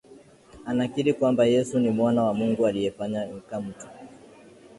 [0.65, 3.87] yanakiri kwamba Yesu ni Mwana wa Mungu aliyefanyika mtu